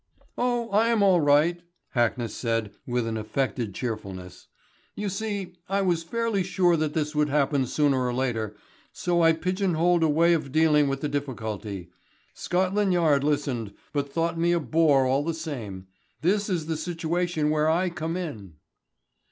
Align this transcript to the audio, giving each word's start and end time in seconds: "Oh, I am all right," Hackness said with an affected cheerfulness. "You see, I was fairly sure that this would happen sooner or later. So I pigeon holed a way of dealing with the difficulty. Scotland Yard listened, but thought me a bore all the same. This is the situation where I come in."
"Oh, 0.35 0.67
I 0.71 0.87
am 0.87 1.03
all 1.03 1.21
right," 1.21 1.61
Hackness 1.95 2.31
said 2.31 2.71
with 2.87 3.05
an 3.05 3.17
affected 3.17 3.75
cheerfulness. 3.75 4.47
"You 4.95 5.09
see, 5.09 5.57
I 5.69 5.83
was 5.83 6.01
fairly 6.01 6.41
sure 6.41 6.75
that 6.75 6.95
this 6.95 7.13
would 7.13 7.29
happen 7.29 7.67
sooner 7.67 7.99
or 8.07 8.11
later. 8.11 8.55
So 8.91 9.21
I 9.21 9.33
pigeon 9.33 9.75
holed 9.75 10.01
a 10.01 10.09
way 10.09 10.33
of 10.33 10.51
dealing 10.51 10.87
with 10.89 11.01
the 11.01 11.07
difficulty. 11.07 11.91
Scotland 12.33 12.93
Yard 12.93 13.23
listened, 13.23 13.75
but 13.93 14.11
thought 14.11 14.39
me 14.39 14.53
a 14.53 14.59
bore 14.59 15.05
all 15.05 15.23
the 15.23 15.35
same. 15.35 15.85
This 16.23 16.49
is 16.49 16.65
the 16.65 16.77
situation 16.77 17.51
where 17.51 17.69
I 17.69 17.91
come 17.91 18.17
in." 18.17 18.55